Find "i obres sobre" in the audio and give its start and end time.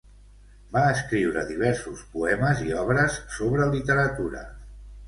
2.71-3.71